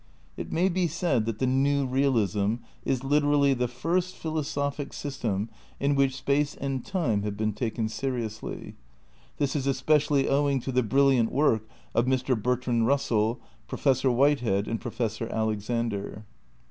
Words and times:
It 0.35 0.51
may 0.51 0.67
be 0.67 0.87
said 0.87 1.27
that 1.27 1.37
the 1.37 1.45
new 1.45 1.85
realism 1.85 2.55
is 2.83 3.03
literally 3.03 3.53
the 3.53 3.67
first 3.67 4.15
philosophic 4.15 4.93
system 4.93 5.47
in 5.79 5.93
which 5.93 6.15
space 6.15 6.55
and 6.55 6.83
time 6.83 7.21
have 7.21 7.37
been 7.37 7.53
taken 7.53 7.87
seriously. 7.87 8.73
This 9.37 9.55
is 9.55 9.67
especially 9.67 10.27
owing 10.27 10.59
to 10.61 10.71
the 10.71 10.81
brilliant 10.81 11.31
work 11.31 11.69
of 11.93 12.07
Mr. 12.07 12.35
Bertrand 12.35 12.87
RusseU, 12.87 13.37
Professor 13.67 14.09
Whitehead 14.09 14.67
and 14.67 14.81
Professor 14.81 15.31
Alexander. 15.31 16.25